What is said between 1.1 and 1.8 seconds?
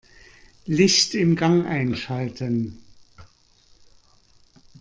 im Gang